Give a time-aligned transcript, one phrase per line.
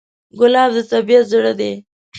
[0.39, 1.73] ګلاب د طبیعت زړه دی.